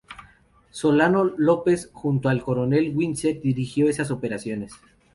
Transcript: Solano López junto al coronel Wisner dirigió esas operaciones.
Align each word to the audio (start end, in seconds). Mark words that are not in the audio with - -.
Solano 0.71 1.25
López 1.37 1.91
junto 1.93 2.29
al 2.29 2.41
coronel 2.41 2.89
Wisner 2.97 3.39
dirigió 3.39 3.87
esas 3.87 4.09
operaciones. 4.09 4.73